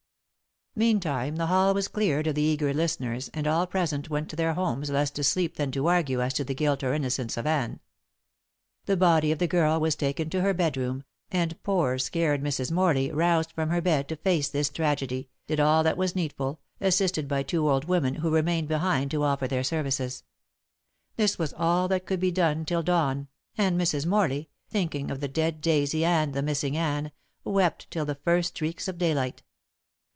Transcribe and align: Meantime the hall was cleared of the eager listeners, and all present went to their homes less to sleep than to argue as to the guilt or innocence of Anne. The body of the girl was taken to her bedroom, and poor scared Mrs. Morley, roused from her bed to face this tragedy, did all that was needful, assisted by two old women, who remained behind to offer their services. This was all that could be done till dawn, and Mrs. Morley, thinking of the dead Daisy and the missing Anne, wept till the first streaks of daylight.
Meantime 0.73 1.35
the 1.35 1.47
hall 1.47 1.73
was 1.73 1.89
cleared 1.89 2.25
of 2.27 2.33
the 2.33 2.41
eager 2.41 2.73
listeners, 2.73 3.29
and 3.33 3.45
all 3.45 3.67
present 3.67 4.09
went 4.09 4.29
to 4.29 4.37
their 4.37 4.53
homes 4.53 4.89
less 4.89 5.11
to 5.11 5.21
sleep 5.21 5.55
than 5.57 5.69
to 5.69 5.85
argue 5.85 6.21
as 6.21 6.33
to 6.33 6.45
the 6.45 6.55
guilt 6.55 6.81
or 6.81 6.93
innocence 6.93 7.35
of 7.35 7.45
Anne. 7.45 7.81
The 8.85 8.95
body 8.95 9.33
of 9.33 9.39
the 9.39 9.49
girl 9.49 9.81
was 9.81 9.97
taken 9.97 10.29
to 10.29 10.39
her 10.39 10.53
bedroom, 10.53 11.03
and 11.29 11.61
poor 11.63 11.97
scared 11.97 12.41
Mrs. 12.41 12.71
Morley, 12.71 13.11
roused 13.11 13.51
from 13.51 13.67
her 13.69 13.81
bed 13.81 14.07
to 14.07 14.15
face 14.15 14.47
this 14.47 14.69
tragedy, 14.69 15.27
did 15.45 15.59
all 15.59 15.83
that 15.83 15.97
was 15.97 16.15
needful, 16.15 16.61
assisted 16.79 17.27
by 17.27 17.43
two 17.43 17.69
old 17.69 17.83
women, 17.83 18.15
who 18.15 18.29
remained 18.31 18.69
behind 18.69 19.11
to 19.11 19.23
offer 19.23 19.49
their 19.49 19.65
services. 19.65 20.23
This 21.17 21.37
was 21.37 21.53
all 21.57 21.89
that 21.89 22.05
could 22.05 22.21
be 22.21 22.31
done 22.31 22.63
till 22.63 22.81
dawn, 22.81 23.27
and 23.57 23.79
Mrs. 23.79 24.05
Morley, 24.05 24.49
thinking 24.69 25.11
of 25.11 25.19
the 25.19 25.27
dead 25.27 25.59
Daisy 25.59 26.05
and 26.05 26.33
the 26.33 26.41
missing 26.41 26.77
Anne, 26.77 27.11
wept 27.43 27.91
till 27.91 28.05
the 28.05 28.15
first 28.15 28.55
streaks 28.55 28.87
of 28.87 28.97
daylight. 28.97 29.43